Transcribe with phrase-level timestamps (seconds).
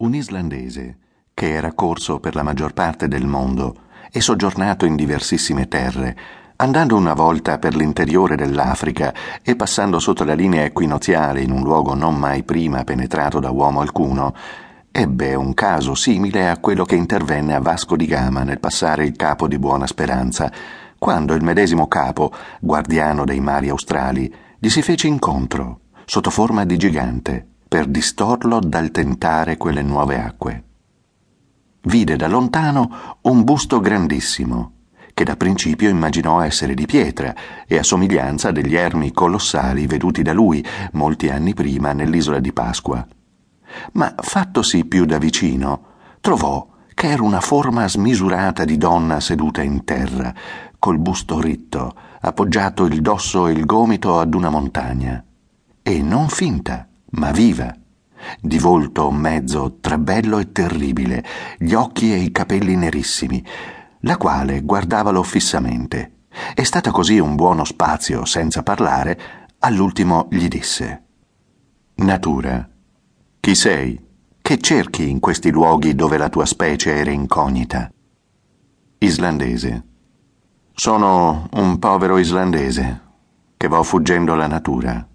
[0.00, 0.96] Un islandese,
[1.34, 3.76] che era corso per la maggior parte del mondo
[4.10, 6.16] e soggiornato in diversissime terre,
[6.56, 11.92] andando una volta per l'interiore dell'Africa e passando sotto la linea equinoziale in un luogo
[11.92, 14.34] non mai prima penetrato da uomo alcuno,
[14.90, 19.14] ebbe un caso simile a quello che intervenne a Vasco di Gama nel passare il
[19.16, 20.50] capo di Buona Speranza,
[20.98, 26.78] quando il medesimo capo, guardiano dei mari australi, gli si fece incontro, sotto forma di
[26.78, 30.64] gigante, per distorlo dal tentare quelle nuove acque.
[31.82, 34.72] Vide da lontano un busto grandissimo,
[35.14, 37.32] che da principio immaginò essere di pietra
[37.68, 43.06] e a somiglianza degli ermi colossali veduti da lui molti anni prima nell'isola di Pasqua.
[43.92, 45.84] Ma fattosi più da vicino,
[46.20, 50.34] trovò che era una forma smisurata di donna seduta in terra,
[50.76, 55.24] col busto ritto, appoggiato il dosso e il gomito ad una montagna.
[55.82, 57.74] E non finta, ma viva,
[58.40, 61.24] di volto mezzo tra bello e terribile,
[61.58, 63.44] gli occhi e i capelli nerissimi,
[64.00, 66.18] la quale guardavalo fissamente.
[66.54, 69.18] È stata così un buono spazio, senza parlare,
[69.60, 71.04] all'ultimo gli disse
[71.96, 72.68] Natura,
[73.40, 74.08] chi sei?
[74.40, 77.90] Che cerchi in questi luoghi dove la tua specie era incognita?
[78.98, 79.84] Islandese.
[80.72, 83.08] Sono un povero islandese
[83.56, 85.09] che vo fuggendo la natura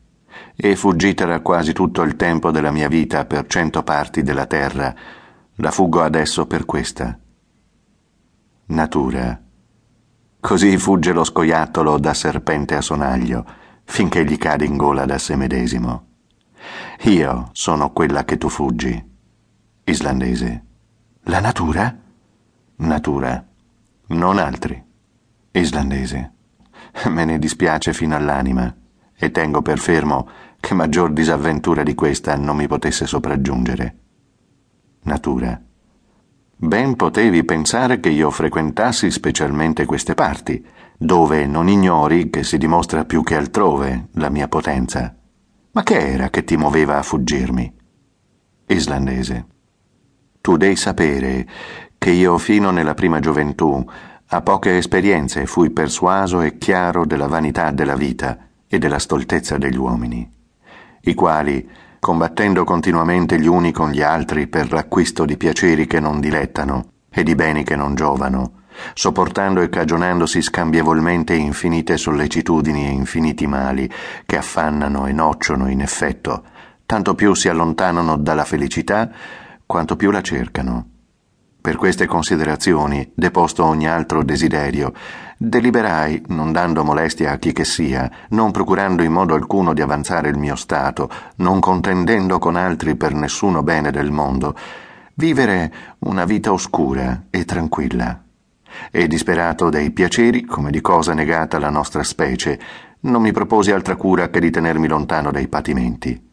[0.56, 4.94] e fuggitera quasi tutto il tempo della mia vita per cento parti della terra,
[5.56, 7.18] la fuggo adesso per questa.
[8.68, 9.42] Natura.
[10.40, 13.46] Così fugge lo scoiattolo da serpente a sonaglio,
[13.84, 16.08] finché gli cade in gola da se medesimo.
[17.04, 19.14] Io sono quella che tu fuggi.
[19.84, 20.66] Islandese.
[21.24, 21.96] La natura?
[22.78, 23.46] Natura.
[24.08, 24.84] Non altri.
[25.52, 26.34] Islandese.
[27.10, 28.74] Me ne dispiace fino all'anima
[29.18, 30.28] e tengo per fermo
[30.60, 33.96] che maggior disavventura di questa non mi potesse sopraggiungere.
[35.04, 35.62] Natura.
[36.58, 40.66] Ben potevi pensare che io frequentassi specialmente queste parti,
[40.98, 45.16] dove non ignori che si dimostra più che altrove la mia potenza.
[45.72, 47.74] Ma che era che ti muoveva a fuggirmi?
[48.68, 49.46] Islandese.
[50.42, 51.48] Tu devi sapere
[51.98, 53.86] che io fino nella prima gioventù,
[54.28, 58.46] a poche esperienze, fui persuaso e chiaro della vanità della vita
[58.76, 60.30] e della stoltezza degli uomini,
[61.02, 61.68] i quali,
[62.00, 67.24] combattendo continuamente gli uni con gli altri per l'acquisto di piaceri che non dilettano e
[67.24, 73.90] di beni che non giovano, sopportando e cagionandosi scambievolmente infinite sollecitudini e infiniti mali
[74.26, 76.44] che affannano e nocciono in effetto,
[76.86, 79.10] tanto più si allontanano dalla felicità
[79.66, 80.95] quanto più la cercano.
[81.66, 84.94] Per queste considerazioni, deposto ogni altro desiderio,
[85.36, 90.30] deliberai, non dando molestia a chi che sia, non procurando in modo alcuno di avanzare
[90.30, 94.56] il mio stato, non contendendo con altri per nessuno bene del mondo,
[95.16, 98.24] vivere una vita oscura e tranquilla.
[98.92, 102.60] E disperato dei piaceri, come di cosa negata alla nostra specie,
[103.00, 106.25] non mi proposi altra cura che di tenermi lontano dai patimenti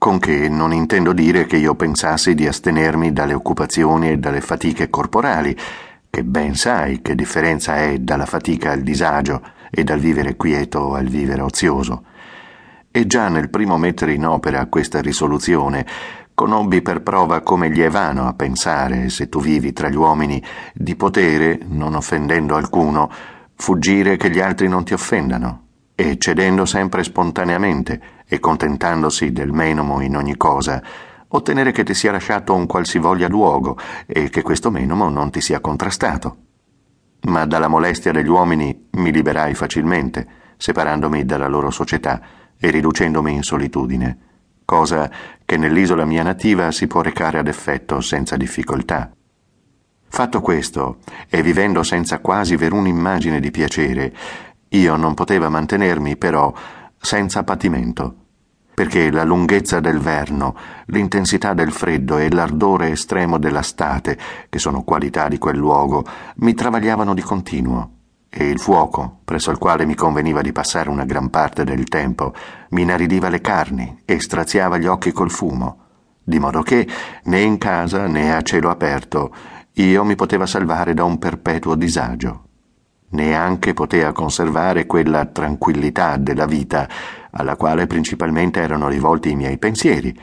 [0.00, 4.88] con che non intendo dire che io pensassi di astenermi dalle occupazioni e dalle fatiche
[4.88, 5.54] corporali,
[6.08, 11.04] che ben sai che differenza è dalla fatica al disagio e dal vivere quieto al
[11.04, 12.04] vivere ozioso.
[12.90, 15.86] E già nel primo mettere in opera questa risoluzione
[16.32, 20.42] conobbi per prova come gli è vano a pensare, se tu vivi tra gli uomini,
[20.72, 23.10] di potere, non offendendo alcuno,
[23.54, 25.68] fuggire che gli altri non ti offendano
[26.00, 30.82] e cedendo sempre spontaneamente e contentandosi del menomo in ogni cosa,
[31.28, 35.60] ottenere che ti sia lasciato un qualsivoglia luogo e che questo menomo non ti sia
[35.60, 36.36] contrastato.
[37.24, 42.22] Ma dalla molestia degli uomini mi liberai facilmente, separandomi dalla loro società
[42.58, 44.18] e riducendomi in solitudine,
[44.64, 45.10] cosa
[45.44, 49.10] che nell'isola mia nativa si può recare ad effetto senza difficoltà.
[50.12, 54.12] Fatto questo, e vivendo senza quasi veruna immagine di piacere,
[54.70, 56.52] io non poteva mantenermi, però,
[56.96, 58.14] senza patimento,
[58.72, 60.54] perché la lunghezza del verno,
[60.86, 64.16] l'intensità del freddo e l'ardore estremo della state,
[64.48, 66.04] che sono qualità di quel luogo,
[66.36, 67.90] mi travagliavano di continuo,
[68.28, 72.32] e il fuoco, presso il quale mi conveniva di passare una gran parte del tempo,
[72.70, 75.78] mi inaridiva le carni e straziava gli occhi col fumo,
[76.22, 76.86] di modo che,
[77.24, 79.34] né in casa né a cielo aperto,
[79.74, 82.44] io mi poteva salvare da un perpetuo disagio
[83.10, 86.88] neanche potea conservare quella tranquillità della vita
[87.30, 90.16] alla quale principalmente erano rivolti i miei pensieri,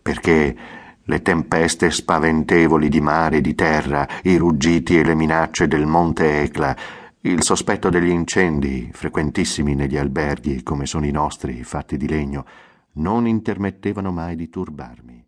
[0.00, 0.56] perché
[1.02, 6.42] le tempeste spaventevoli di mare e di terra, i ruggiti e le minacce del monte
[6.42, 6.76] Ecla,
[7.20, 12.44] il sospetto degli incendi, frequentissimi negli alberghi come sono i nostri, fatti di legno,
[12.94, 15.25] non intermettevano mai di turbarmi.